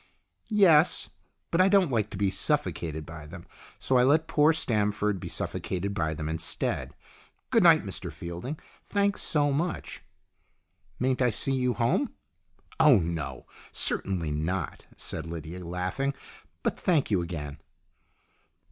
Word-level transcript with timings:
"Yes, 0.47 1.11
but 1.51 1.61
I 1.61 1.67
don't 1.69 1.91
like 1.91 2.09
to 2.09 2.17
be 2.17 2.31
suffocated 2.31 3.05
by 3.05 3.27
them. 3.27 3.45
So 3.77 3.97
I 3.99 4.03
let 4.03 4.27
poor 4.27 4.51
Stamford 4.51 5.19
be 5.19 5.27
suffocated 5.27 5.93
by 5.93 6.15
them 6.15 6.27
instead. 6.27 6.95
Good 7.51 7.61
night, 7.61 7.83
Mr 7.83 8.11
Fielding. 8.11 8.57
Thanks 8.83 9.21
so 9.21 9.51
much."" 9.51 10.01
Mayn't 10.99 11.21
I 11.21 11.29
see 11.29 11.53
you 11.53 11.75
home?"" 11.75 12.15
Oh, 12.79 12.97
no! 12.97 13.45
Certainly 13.71 14.31
not," 14.31 14.87
said 14.97 15.27
Lydia, 15.27 15.63
laughing." 15.63 16.15
But 16.63 16.79
thank 16.79 17.11
you 17.11 17.21
again." 17.21 17.59